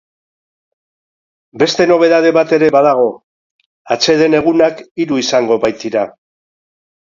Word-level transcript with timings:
Beste 1.63 1.85
nobedade 1.91 2.31
bat 2.39 2.55
ere 2.59 2.71
badago, 2.77 3.05
atseden 3.99 4.39
egunak 4.41 4.85
hiru 5.05 5.23
izango 5.27 5.63
baitira. 5.69 6.11